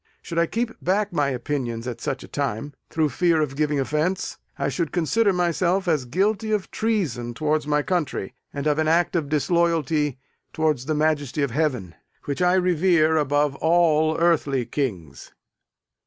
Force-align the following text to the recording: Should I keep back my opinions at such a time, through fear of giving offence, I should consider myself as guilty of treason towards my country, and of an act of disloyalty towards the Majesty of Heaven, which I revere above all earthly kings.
Should 0.23 0.39
I 0.39 0.47
keep 0.47 0.71
back 0.83 1.13
my 1.13 1.29
opinions 1.29 1.87
at 1.87 2.01
such 2.01 2.23
a 2.23 2.27
time, 2.27 2.73
through 2.89 3.09
fear 3.09 3.39
of 3.39 3.55
giving 3.55 3.79
offence, 3.79 4.37
I 4.57 4.67
should 4.67 4.91
consider 4.91 5.31
myself 5.31 5.87
as 5.87 6.05
guilty 6.05 6.51
of 6.51 6.71
treason 6.71 7.35
towards 7.35 7.67
my 7.67 7.83
country, 7.83 8.33
and 8.51 8.65
of 8.65 8.79
an 8.79 8.87
act 8.87 9.15
of 9.15 9.29
disloyalty 9.29 10.17
towards 10.53 10.85
the 10.87 10.95
Majesty 10.95 11.43
of 11.43 11.51
Heaven, 11.51 11.93
which 12.25 12.41
I 12.41 12.55
revere 12.55 13.15
above 13.15 13.53
all 13.57 14.17
earthly 14.19 14.65
kings. 14.65 15.33